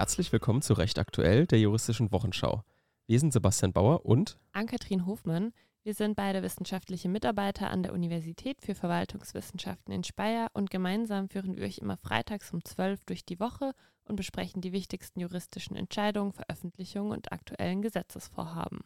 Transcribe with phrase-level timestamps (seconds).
[0.00, 2.64] Herzlich willkommen zu Recht Aktuell, der juristischen Wochenschau.
[3.06, 5.52] Wir sind Sebastian Bauer und Ann-Kathrin Hofmann.
[5.82, 11.54] Wir sind beide wissenschaftliche Mitarbeiter an der Universität für Verwaltungswissenschaften in Speyer und gemeinsam führen
[11.54, 13.74] wir euch immer freitags um 12 durch die Woche
[14.04, 18.80] und besprechen die wichtigsten juristischen Entscheidungen, Veröffentlichungen und aktuellen Gesetzesvorhaben.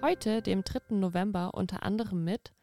[0.00, 0.94] Heute, dem 3.
[0.94, 2.54] November, unter anderem mit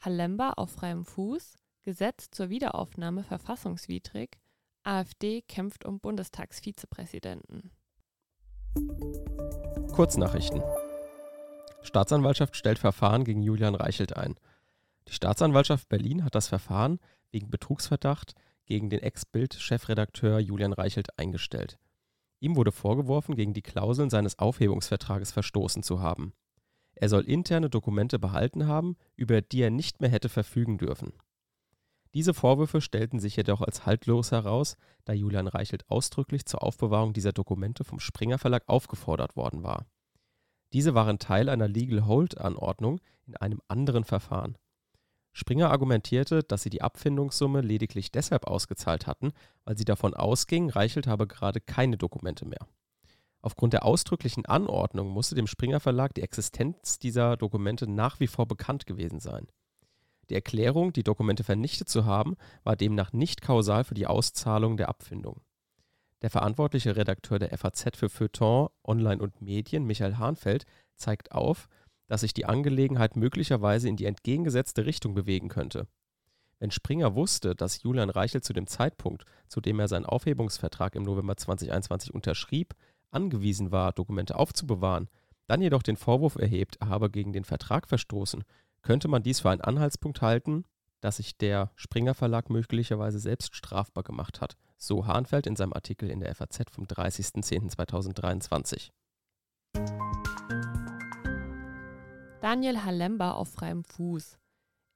[0.00, 4.41] Halemba auf freiem Fuß, Gesetz zur Wiederaufnahme verfassungswidrig,
[4.84, 7.70] AfD kämpft um Bundestagsvizepräsidenten.
[9.92, 10.60] Kurznachrichten.
[11.82, 14.34] Staatsanwaltschaft stellt Verfahren gegen Julian Reichelt ein.
[15.08, 16.98] Die Staatsanwaltschaft Berlin hat das Verfahren
[17.30, 18.34] wegen Betrugsverdacht
[18.66, 21.78] gegen den Ex-Bild-Chefredakteur Julian Reichelt eingestellt.
[22.40, 26.32] Ihm wurde vorgeworfen, gegen die Klauseln seines Aufhebungsvertrages verstoßen zu haben.
[26.94, 31.12] Er soll interne Dokumente behalten haben, über die er nicht mehr hätte verfügen dürfen.
[32.14, 37.32] Diese Vorwürfe stellten sich jedoch als haltlos heraus, da Julian Reichelt ausdrücklich zur Aufbewahrung dieser
[37.32, 39.86] Dokumente vom Springer Verlag aufgefordert worden war.
[40.72, 44.58] Diese waren Teil einer Legal Hold Anordnung in einem anderen Verfahren.
[45.32, 49.32] Springer argumentierte, dass sie die Abfindungssumme lediglich deshalb ausgezahlt hatten,
[49.64, 52.66] weil sie davon ausgingen, Reichelt habe gerade keine Dokumente mehr.
[53.40, 58.46] Aufgrund der ausdrücklichen Anordnung musste dem Springer Verlag die Existenz dieser Dokumente nach wie vor
[58.46, 59.46] bekannt gewesen sein.
[60.30, 64.88] Die Erklärung, die Dokumente vernichtet zu haben, war demnach nicht kausal für die Auszahlung der
[64.88, 65.40] Abfindung.
[66.22, 70.64] Der verantwortliche Redakteur der FAZ für Feuilleton, Online und Medien, Michael Hahnfeld,
[70.94, 71.68] zeigt auf,
[72.06, 75.88] dass sich die Angelegenheit möglicherweise in die entgegengesetzte Richtung bewegen könnte.
[76.60, 81.02] Wenn Springer wusste, dass Julian Reichel zu dem Zeitpunkt, zu dem er seinen Aufhebungsvertrag im
[81.02, 82.74] November 2021 unterschrieb,
[83.10, 85.08] angewiesen war, Dokumente aufzubewahren,
[85.48, 88.44] dann jedoch den Vorwurf erhebt, er habe gegen den Vertrag verstoßen,
[88.82, 90.64] könnte man dies für einen Anhaltspunkt halten,
[91.00, 96.10] dass sich der Springer Verlag möglicherweise selbst strafbar gemacht hat, so Hahnfeld in seinem Artikel
[96.10, 98.90] in der FAZ vom 30.10.2023.
[102.40, 104.38] Daniel Halemba auf freiem Fuß.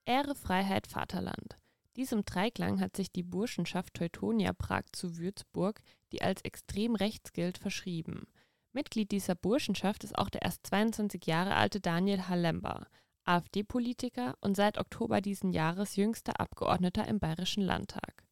[0.05, 1.59] Ehre, Freiheit, Vaterland.
[1.97, 5.81] Diesem Dreiklang hat sich die Burschenschaft Teutonia Prag zu Würzburg,
[6.13, 8.27] die als extrem rechts gilt, verschrieben.
[8.73, 12.87] Mitglied dieser Burschenschaft ist auch der erst 22 Jahre alte Daniel Halemba,
[13.27, 18.25] AfD-Politiker und seit Oktober diesen Jahres jüngster Abgeordneter im Bayerischen Landtag.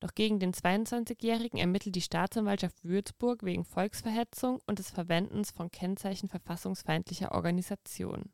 [0.00, 6.28] Doch gegen den 22-Jährigen ermittelt die Staatsanwaltschaft Würzburg wegen Volksverhetzung und des Verwendens von Kennzeichen
[6.28, 8.32] verfassungsfeindlicher Organisationen.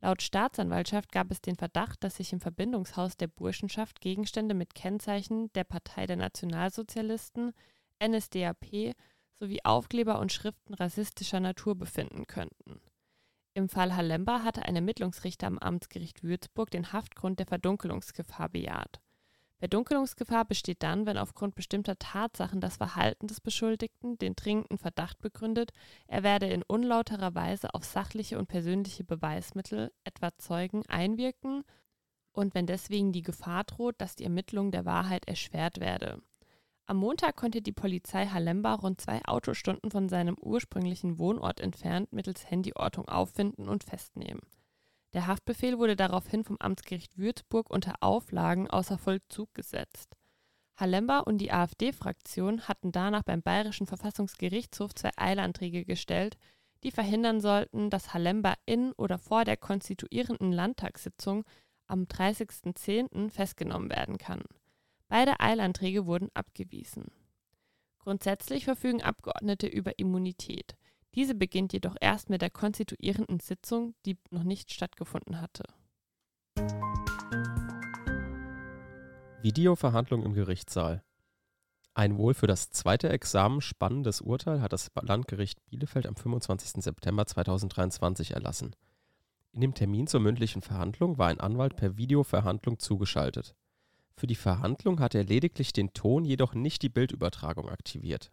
[0.00, 5.52] Laut Staatsanwaltschaft gab es den Verdacht, dass sich im Verbindungshaus der Burschenschaft Gegenstände mit Kennzeichen
[5.54, 7.52] der Partei der Nationalsozialisten,
[8.00, 8.94] NSDAP
[9.34, 12.80] sowie Aufkleber und Schriften rassistischer Natur befinden könnten.
[13.54, 19.00] Im Fall Halemba hatte ein Ermittlungsrichter am Amtsgericht Würzburg den Haftgrund der Verdunkelungsgefahr bejaht.
[19.58, 25.70] Verdunkelungsgefahr besteht dann, wenn aufgrund bestimmter Tatsachen das Verhalten des Beschuldigten den dringenden Verdacht begründet,
[26.08, 31.62] er werde in unlauterer Weise auf sachliche und persönliche Beweismittel, etwa Zeugen, einwirken
[32.32, 36.22] und wenn deswegen die Gefahr droht, dass die Ermittlung der Wahrheit erschwert werde.
[36.92, 42.50] Am Montag konnte die Polizei Halemba rund zwei Autostunden von seinem ursprünglichen Wohnort entfernt mittels
[42.50, 44.42] Handyortung auffinden und festnehmen.
[45.14, 50.18] Der Haftbefehl wurde daraufhin vom Amtsgericht Würzburg unter Auflagen außer Vollzug gesetzt.
[50.76, 56.36] Halemba und die AfD-Fraktion hatten danach beim Bayerischen Verfassungsgerichtshof zwei Eilanträge gestellt,
[56.84, 61.44] die verhindern sollten, dass Halemba in oder vor der konstituierenden Landtagssitzung
[61.86, 63.30] am 30.10.
[63.30, 64.42] festgenommen werden kann.
[65.12, 67.10] Beide Eilanträge wurden abgewiesen.
[67.98, 70.74] Grundsätzlich verfügen Abgeordnete über Immunität.
[71.14, 75.64] Diese beginnt jedoch erst mit der konstituierenden Sitzung, die noch nicht stattgefunden hatte.
[79.42, 81.02] Videoverhandlung im Gerichtssaal.
[81.92, 86.82] Ein wohl für das zweite Examen spannendes Urteil hat das Landgericht Bielefeld am 25.
[86.82, 88.74] September 2023 erlassen.
[89.52, 93.54] In dem Termin zur mündlichen Verhandlung war ein Anwalt per Videoverhandlung zugeschaltet.
[94.16, 98.32] Für die Verhandlung hat er lediglich den Ton, jedoch nicht die Bildübertragung aktiviert.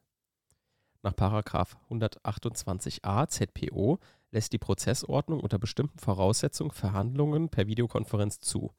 [1.02, 4.00] Nach 128a ZPO
[4.32, 8.74] lässt die Prozessordnung unter bestimmten Voraussetzungen Verhandlungen per Videokonferenz zu.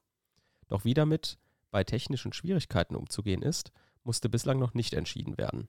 [0.69, 1.39] Doch wie damit
[1.71, 3.73] bei technischen Schwierigkeiten umzugehen ist,
[4.05, 5.69] musste bislang noch nicht entschieden werden.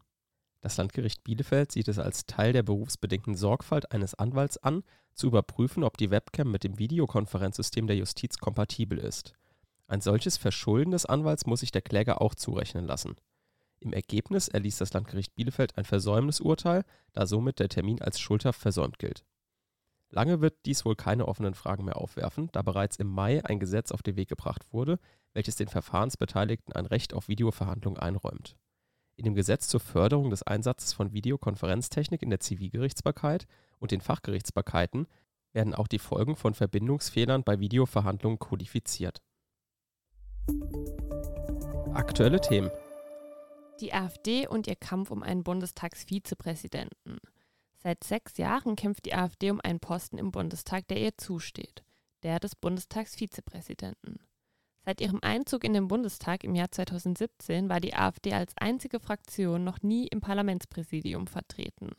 [0.61, 4.83] Das Landgericht Bielefeld sieht es als Teil der berufsbedingten Sorgfalt eines Anwalts an,
[5.13, 9.33] zu überprüfen, ob die Webcam mit dem Videokonferenzsystem der Justiz kompatibel ist.
[9.91, 13.17] Ein solches Verschulden des Anwalts muss sich der Kläger auch zurechnen lassen.
[13.81, 18.99] Im Ergebnis erließ das Landgericht Bielefeld ein Versäumnisurteil, da somit der Termin als schuldhaft versäumt
[18.99, 19.25] gilt.
[20.09, 23.91] Lange wird dies wohl keine offenen Fragen mehr aufwerfen, da bereits im Mai ein Gesetz
[23.91, 24.97] auf den Weg gebracht wurde,
[25.33, 28.55] welches den Verfahrensbeteiligten ein Recht auf Videoverhandlung einräumt.
[29.17, 33.45] In dem Gesetz zur Förderung des Einsatzes von Videokonferenztechnik in der Zivilgerichtsbarkeit
[33.79, 35.07] und den Fachgerichtsbarkeiten
[35.51, 39.21] werden auch die Folgen von Verbindungsfehlern bei Videoverhandlungen kodifiziert.
[41.93, 42.71] Aktuelle Themen
[43.79, 47.17] Die AfD und ihr Kampf um einen Bundestagsvizepräsidenten.
[47.83, 51.83] Seit sechs Jahren kämpft die AfD um einen Posten im Bundestag, der ihr zusteht,
[52.23, 54.19] der des Bundestagsvizepräsidenten.
[54.83, 59.63] Seit ihrem Einzug in den Bundestag im Jahr 2017 war die AfD als einzige Fraktion
[59.63, 61.91] noch nie im Parlamentspräsidium vertreten.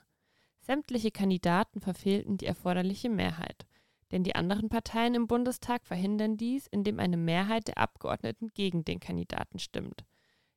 [0.60, 3.66] Sämtliche Kandidaten verfehlten die erforderliche Mehrheit,
[4.12, 9.00] denn die anderen Parteien im Bundestag verhindern dies, indem eine Mehrheit der Abgeordneten gegen den
[9.00, 10.04] Kandidaten stimmt.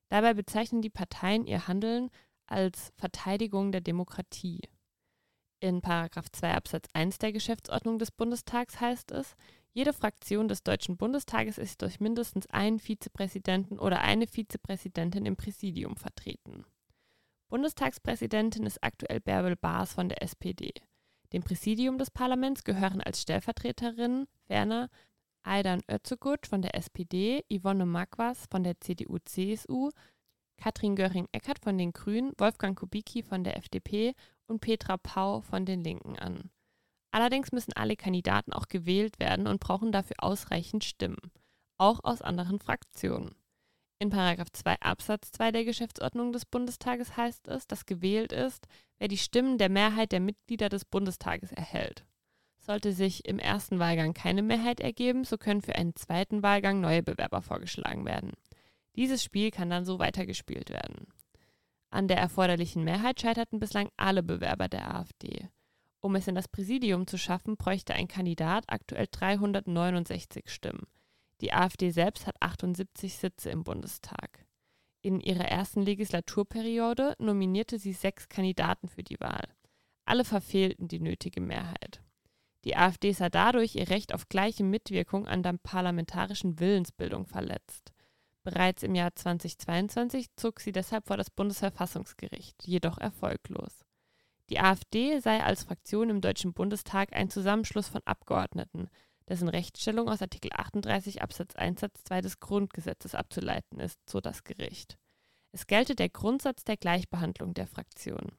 [0.08, 2.10] Dabei bezeichnen die Parteien ihr Handeln
[2.46, 4.60] als Verteidigung der Demokratie.
[5.58, 9.34] In 2 Absatz 1 der Geschäftsordnung des Bundestags heißt es,
[9.72, 15.96] jede Fraktion des Deutschen Bundestages ist durch mindestens einen Vizepräsidenten oder eine Vizepräsidentin im Präsidium
[15.96, 16.64] vertreten.
[17.48, 20.72] Bundestagspräsidentin ist aktuell Bärbel Baas von der SPD.
[21.32, 24.88] Dem Präsidium des Parlaments gehören als Stellvertreterinnen ferner
[25.42, 29.90] Aidan Öztegut von der SPD, Yvonne Magwas von der CDU-CSU,
[30.56, 34.14] Katrin Göring-Eckardt von den Grünen, Wolfgang Kubicki von der FDP
[34.46, 36.50] und Petra Pau von den Linken an.
[37.12, 41.30] Allerdings müssen alle Kandidaten auch gewählt werden und brauchen dafür ausreichend Stimmen,
[41.78, 43.34] auch aus anderen Fraktionen.
[43.98, 48.66] In 2 Absatz 2 der Geschäftsordnung des Bundestages heißt es, dass gewählt ist,
[48.98, 52.04] wer die Stimmen der Mehrheit der Mitglieder des Bundestages erhält.
[52.58, 57.02] Sollte sich im ersten Wahlgang keine Mehrheit ergeben, so können für einen zweiten Wahlgang neue
[57.02, 58.32] Bewerber vorgeschlagen werden.
[58.96, 61.06] Dieses Spiel kann dann so weitergespielt werden.
[61.88, 65.48] An der erforderlichen Mehrheit scheiterten bislang alle Bewerber der AfD.
[66.00, 70.86] Um es in das Präsidium zu schaffen, bräuchte ein Kandidat aktuell 369 Stimmen.
[71.40, 74.46] Die AfD selbst hat 78 Sitze im Bundestag.
[75.02, 79.46] In ihrer ersten Legislaturperiode nominierte sie sechs Kandidaten für die Wahl.
[80.04, 82.00] Alle verfehlten die nötige Mehrheit.
[82.64, 87.92] Die AfD sah dadurch ihr Recht auf gleiche Mitwirkung an der parlamentarischen Willensbildung verletzt.
[88.42, 93.84] Bereits im Jahr 2022 zog sie deshalb vor das Bundesverfassungsgericht, jedoch erfolglos.
[94.50, 98.88] Die AfD sei als Fraktion im Deutschen Bundestag ein Zusammenschluss von Abgeordneten,
[99.28, 104.44] dessen Rechtsstellung aus Artikel 38 Absatz 1 Satz 2 des Grundgesetzes abzuleiten ist, so das
[104.44, 104.98] Gericht.
[105.52, 108.32] Es gelte der Grundsatz der Gleichbehandlung der Fraktionen.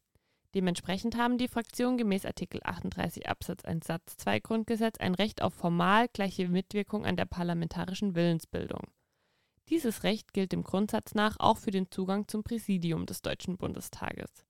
[0.55, 5.53] Dementsprechend haben die Fraktionen gemäß Artikel 38 Absatz 1 Satz 2 Grundgesetz ein Recht auf
[5.53, 8.87] formal gleiche Mitwirkung an der parlamentarischen Willensbildung.
[9.69, 14.46] Dieses Recht gilt dem Grundsatz nach auch für den Zugang zum Präsidium des Deutschen Bundestages.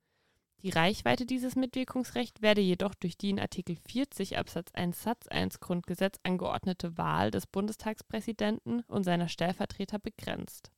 [0.63, 5.59] Die Reichweite dieses Mitwirkungsrechts werde jedoch durch die in Artikel 40 Absatz 1 Satz 1
[5.59, 10.71] Grundgesetz angeordnete Wahl des Bundestagspräsidenten und seiner Stellvertreter begrenzt.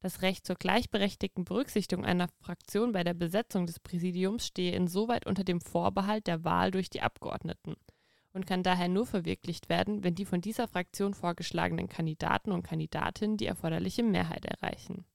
[0.00, 5.44] Das Recht zur gleichberechtigten Berücksichtigung einer Fraktion bei der Besetzung des Präsidiums stehe insoweit unter
[5.44, 7.76] dem Vorbehalt der Wahl durch die Abgeordneten
[8.32, 13.36] und kann daher nur verwirklicht werden, wenn die von dieser Fraktion vorgeschlagenen Kandidaten und Kandidatinnen
[13.36, 15.06] die erforderliche Mehrheit erreichen.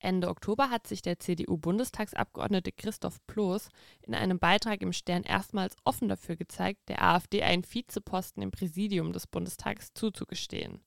[0.00, 3.68] Ende Oktober hat sich der CDU-Bundestagsabgeordnete Christoph Ploß
[4.02, 9.12] in einem Beitrag im Stern erstmals offen dafür gezeigt, der AfD einen Vizeposten im Präsidium
[9.12, 10.80] des Bundestages zuzugestehen.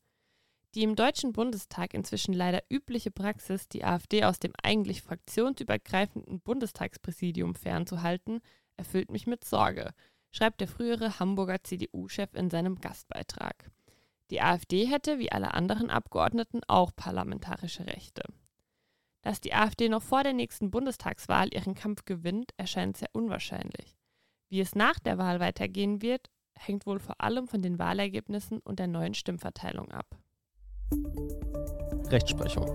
[0.74, 7.54] Die im Deutschen Bundestag inzwischen leider übliche Praxis, die AfD aus dem eigentlich fraktionsübergreifenden Bundestagspräsidium
[7.54, 8.42] fernzuhalten,
[8.78, 9.94] erfüllt mich mit Sorge,
[10.32, 13.70] schreibt der frühere Hamburger CDU-Chef in seinem Gastbeitrag.
[14.32, 18.24] Die AfD hätte, wie alle anderen Abgeordneten, auch parlamentarische Rechte.
[19.24, 23.98] Dass die AfD noch vor der nächsten Bundestagswahl ihren Kampf gewinnt, erscheint sehr unwahrscheinlich.
[24.50, 28.80] Wie es nach der Wahl weitergehen wird, hängt wohl vor allem von den Wahlergebnissen und
[28.80, 30.06] der neuen Stimmverteilung ab.
[32.10, 32.70] Rechtsprechung.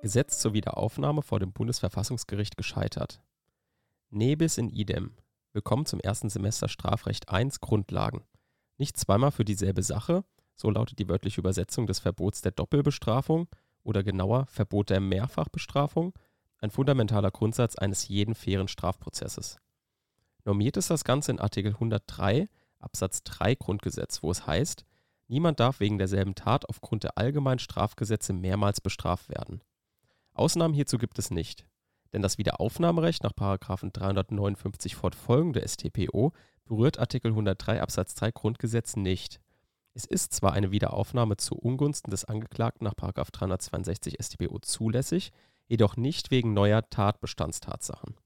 [0.00, 3.20] Gesetz zur Wiederaufnahme vor dem Bundesverfassungsgericht gescheitert.
[4.08, 5.14] Nebis in idem.
[5.52, 8.24] Willkommen zum ersten Semester Strafrecht 1 Grundlagen.
[8.78, 10.24] Nicht zweimal für dieselbe Sache,
[10.56, 13.48] so lautet die wörtliche Übersetzung des Verbots der Doppelbestrafung
[13.84, 16.12] oder genauer Verbot der Mehrfachbestrafung,
[16.58, 19.58] ein fundamentaler Grundsatz eines jeden fairen Strafprozesses.
[20.44, 22.48] Normiert ist das Ganze in Artikel 103
[22.78, 24.84] Absatz 3 Grundgesetz, wo es heißt,
[25.28, 29.62] niemand darf wegen derselben Tat aufgrund der allgemeinen Strafgesetze mehrmals bestraft werden.
[30.34, 31.66] Ausnahmen hierzu gibt es nicht,
[32.12, 36.32] denn das Wiederaufnahmerecht nach 359 fortfolgende StPO
[36.64, 39.40] berührt Artikel 103 Absatz 3 Grundgesetz nicht.
[39.96, 45.30] Es ist zwar eine Wiederaufnahme zu Ungunsten des Angeklagten nach 362 StBO zulässig,
[45.68, 48.16] jedoch nicht wegen neuer Tatbestandstatsachen.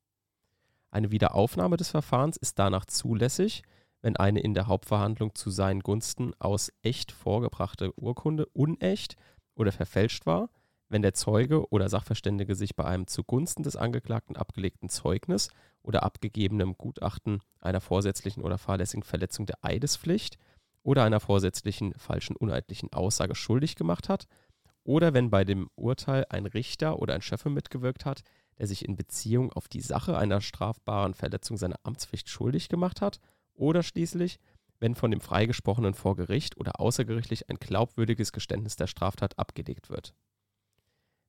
[0.90, 3.62] Eine Wiederaufnahme des Verfahrens ist danach zulässig,
[4.00, 9.16] wenn eine in der Hauptverhandlung zu seinen Gunsten aus echt vorgebrachte Urkunde unecht
[9.54, 10.48] oder verfälscht war,
[10.88, 15.50] wenn der Zeuge oder Sachverständige sich bei einem zugunsten des Angeklagten abgelegten Zeugnis
[15.82, 20.38] oder abgegebenem Gutachten einer vorsätzlichen oder fahrlässigen Verletzung der Eidespflicht
[20.82, 24.26] oder einer vorsätzlichen falschen uneidlichen Aussage schuldig gemacht hat
[24.88, 28.23] oder wenn bei dem Urteil ein Richter oder ein Schöffe mitgewirkt hat,
[28.58, 33.20] der sich in Beziehung auf die Sache einer strafbaren Verletzung seiner Amtspflicht schuldig gemacht hat
[33.52, 34.38] oder schließlich,
[34.80, 40.14] wenn von dem Freigesprochenen vor Gericht oder außergerichtlich ein glaubwürdiges Geständnis der Straftat abgelegt wird.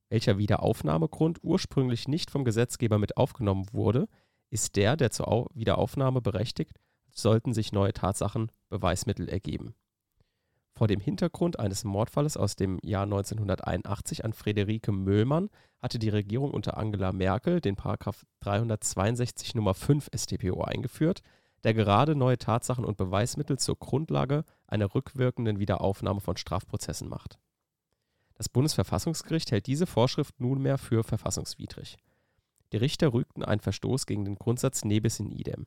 [0.08, 4.08] Welcher Wiederaufnahmegrund ursprünglich nicht vom Gesetzgeber mit aufgenommen wurde,
[4.48, 6.78] ist der, der zur Wiederaufnahme berechtigt,
[7.10, 9.74] sollten sich neue Tatsachen, Beweismittel ergeben.
[10.72, 16.52] Vor dem Hintergrund eines Mordfalles aus dem Jahr 1981 an Friederike Möllmann hatte die Regierung
[16.52, 17.76] unter Angela Merkel den§
[18.40, 21.20] 362 Nummer 5 StPO eingeführt,
[21.64, 27.38] der gerade neue Tatsachen und Beweismittel zur Grundlage einer rückwirkenden Wiederaufnahme von Strafprozessen macht.
[28.34, 31.98] Das Bundesverfassungsgericht hält diese Vorschrift nunmehr für verfassungswidrig.
[32.72, 35.66] Die Richter rügten einen Verstoß gegen den Grundsatz nebis in idem.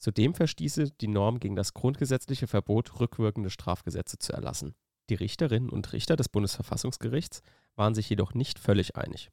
[0.00, 4.74] Zudem verstieße die Norm gegen das grundgesetzliche Verbot, rückwirkende Strafgesetze zu erlassen.
[5.10, 7.42] Die Richterinnen und Richter des Bundesverfassungsgerichts
[7.76, 9.30] waren sich jedoch nicht völlig einig.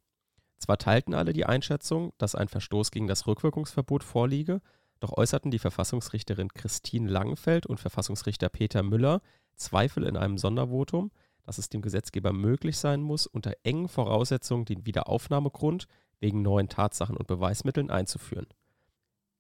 [0.60, 4.62] Zwar teilten alle die Einschätzung, dass ein Verstoß gegen das Rückwirkungsverbot vorliege,
[5.00, 9.22] doch äußerten die Verfassungsrichterin Christine Langenfeld und Verfassungsrichter Peter Müller
[9.56, 11.12] Zweifel in einem Sondervotum,
[11.44, 15.88] dass es dem Gesetzgeber möglich sein muss, unter engen Voraussetzungen den Wiederaufnahmegrund
[16.20, 18.48] wegen neuen Tatsachen und Beweismitteln einzuführen.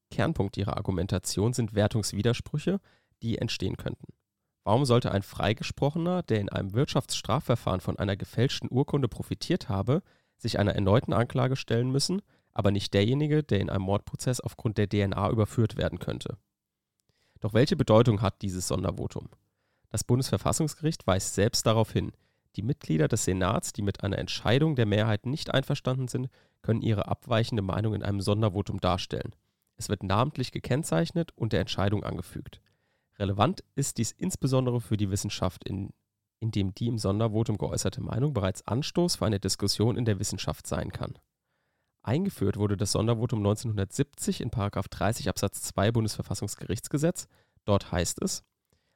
[0.10, 2.80] Kernpunkt ihrer Argumentation sind Wertungswidersprüche,
[3.22, 4.14] die entstehen könnten.
[4.64, 10.04] Warum sollte ein Freigesprochener, der in einem Wirtschaftsstrafverfahren von einer gefälschten Urkunde profitiert habe,
[10.38, 12.22] sich einer erneuten Anklage stellen müssen,
[12.54, 16.38] aber nicht derjenige, der in einem Mordprozess aufgrund der DNA überführt werden könnte?
[17.40, 19.30] Doch welche Bedeutung hat dieses Sondervotum?
[19.90, 22.12] Das Bundesverfassungsgericht weist selbst darauf hin,
[22.58, 26.30] die Mitglieder des Senats, die mit einer Entscheidung der Mehrheit nicht einverstanden sind,
[26.62, 29.34] können ihre abweichende Meinung in einem Sondervotum darstellen.
[29.78, 32.62] Es wird namentlich gekennzeichnet und der Entscheidung angefügt.
[33.20, 35.94] Relevant ist dies insbesondere für die Wissenschaft, in,
[36.42, 40.92] dem die im Sondervotum geäußerte Meinung bereits Anstoß für eine Diskussion in der Wissenschaft sein
[40.92, 41.18] kann.
[42.02, 47.28] Eingeführt wurde das Sondervotum 1970 in 30 Absatz 2 Bundesverfassungsgerichtsgesetz.
[47.66, 48.44] Dort heißt es,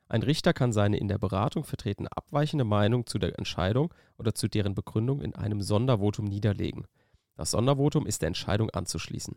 [0.08, 4.48] ein Richter kann seine in der Beratung vertretene abweichende Meinung zu der Entscheidung oder zu
[4.48, 6.86] deren Begründung in einem Sondervotum niederlegen.
[7.36, 9.36] Das Sondervotum ist der Entscheidung anzuschließen.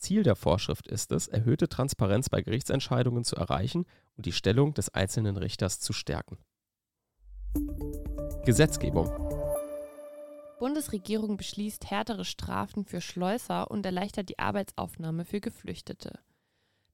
[0.00, 4.92] Ziel der Vorschrift ist es, erhöhte Transparenz bei Gerichtsentscheidungen zu erreichen und die Stellung des
[4.94, 6.38] einzelnen Richters zu stärken.
[8.44, 9.08] Gesetzgebung
[10.58, 16.18] Bundesregierung beschließt härtere Strafen für Schleuser und erleichtert die Arbeitsaufnahme für Geflüchtete.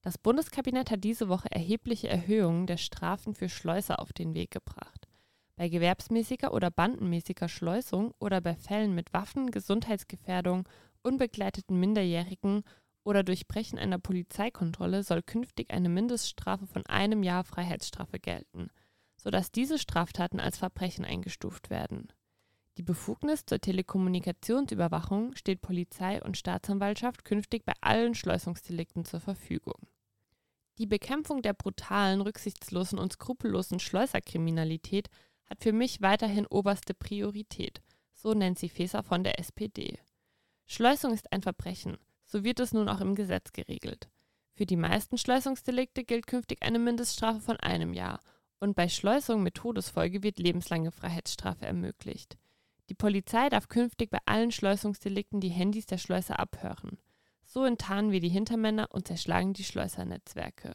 [0.02, 5.08] Das Bundeskabinett hat diese Woche erhebliche Erhöhungen der Strafen für Schleuser auf den Weg gebracht.
[5.56, 10.68] Bei gewerbsmäßiger oder bandenmäßiger Schleusung oder bei Fällen mit Waffen, Gesundheitsgefährdung,
[11.02, 12.62] unbegleiteten Minderjährigen
[13.06, 18.68] oder Durchbrechen einer Polizeikontrolle soll künftig eine Mindeststrafe von einem Jahr Freiheitsstrafe gelten,
[19.16, 22.12] sodass diese Straftaten als Verbrechen eingestuft werden.
[22.76, 29.86] Die Befugnis zur Telekommunikationsüberwachung steht Polizei und Staatsanwaltschaft künftig bei allen Schleusungsdelikten zur Verfügung.
[30.78, 35.08] Die Bekämpfung der brutalen, rücksichtslosen und skrupellosen Schleuserkriminalität
[35.46, 37.80] hat für mich weiterhin oberste Priorität,
[38.12, 39.98] so Nancy Faeser von der SPD.
[40.66, 44.08] Schleusung ist ein Verbrechen, so wird es nun auch im Gesetz geregelt.
[44.54, 48.20] Für die meisten Schleusungsdelikte gilt künftig eine Mindeststrafe von einem Jahr
[48.58, 52.38] und bei Schleusung mit Todesfolge wird lebenslange Freiheitsstrafe ermöglicht.
[52.88, 56.98] Die Polizei darf künftig bei allen Schleusungsdelikten die Handys der Schleuser abhören.
[57.44, 60.74] So enttarnen wir die Hintermänner und zerschlagen die Schleusernetzwerke.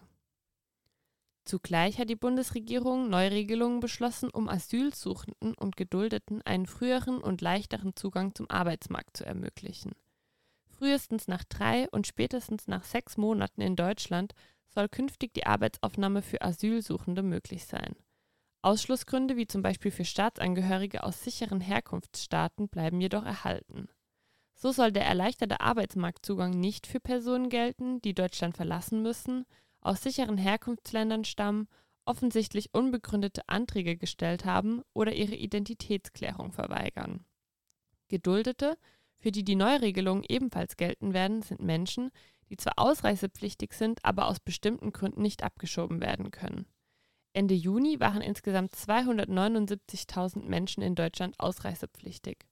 [1.43, 8.35] Zugleich hat die Bundesregierung Neuregelungen beschlossen, um Asylsuchenden und Geduldeten einen früheren und leichteren Zugang
[8.35, 9.93] zum Arbeitsmarkt zu ermöglichen.
[10.81, 14.33] Frühestens nach drei und spätestens nach sechs Monaten in Deutschland
[14.67, 17.95] soll künftig die Arbeitsaufnahme für Asylsuchende möglich sein.
[18.63, 23.89] Ausschlussgründe wie zum Beispiel für Staatsangehörige aus sicheren Herkunftsstaaten bleiben jedoch erhalten.
[24.55, 29.45] So soll der erleichterte Arbeitsmarktzugang nicht für Personen gelten, die Deutschland verlassen müssen,
[29.81, 31.67] aus sicheren Herkunftsländern stammen,
[32.05, 37.23] offensichtlich unbegründete Anträge gestellt haben oder ihre Identitätsklärung verweigern.
[38.07, 38.79] Geduldete,
[39.21, 42.11] für die die Neuregelungen ebenfalls gelten werden, sind Menschen,
[42.49, 46.65] die zwar ausreisepflichtig sind, aber aus bestimmten Gründen nicht abgeschoben werden können.
[47.33, 52.45] Ende Juni waren insgesamt 279.000 Menschen in Deutschland ausreisepflichtig.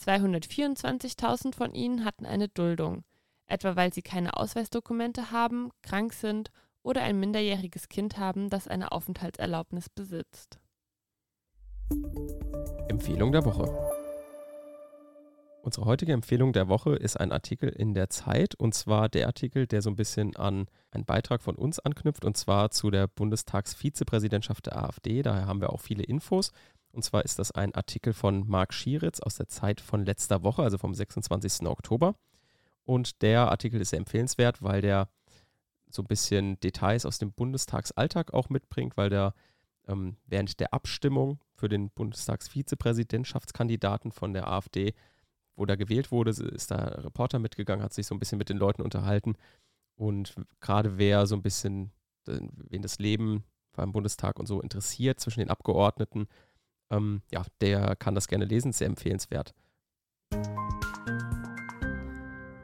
[0.00, 3.04] 224.000 von ihnen hatten eine Duldung,
[3.46, 6.50] etwa weil sie keine Ausweisdokumente haben, krank sind
[6.82, 10.58] oder ein minderjähriges Kind haben, das eine Aufenthaltserlaubnis besitzt.
[12.88, 13.93] Empfehlung der Woche.
[15.64, 19.66] Unsere heutige Empfehlung der Woche ist ein Artikel in der Zeit und zwar der Artikel,
[19.66, 24.66] der so ein bisschen an einen Beitrag von uns anknüpft und zwar zu der Bundestagsvizepräsidentschaft
[24.66, 25.22] der AfD.
[25.22, 26.52] Daher haben wir auch viele Infos.
[26.92, 30.62] Und zwar ist das ein Artikel von Marc Schieritz aus der Zeit von letzter Woche,
[30.62, 31.66] also vom 26.
[31.66, 32.14] Oktober.
[32.84, 35.08] Und der Artikel ist sehr empfehlenswert, weil der
[35.88, 39.32] so ein bisschen Details aus dem Bundestagsalltag auch mitbringt, weil der
[39.88, 44.92] ähm, während der Abstimmung für den Bundestagsvizepräsidentschaftskandidaten von der AfD
[45.56, 48.48] wo da gewählt wurde, ist da ein Reporter mitgegangen, hat sich so ein bisschen mit
[48.48, 49.36] den Leuten unterhalten.
[49.96, 51.92] Und gerade wer so ein bisschen,
[52.26, 56.26] wen das Leben vor allem Bundestag und so interessiert zwischen den Abgeordneten,
[56.90, 59.54] ähm, ja, der kann das gerne lesen, sehr empfehlenswert.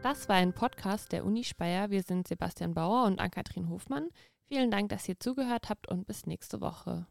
[0.02, 1.90] Das war ein Podcast der Uni Speyer.
[1.90, 4.09] Wir sind Sebastian Bauer und Ann-Kathrin Hofmann.
[4.49, 7.06] Vielen Dank, dass ihr zugehört habt und bis nächste Woche.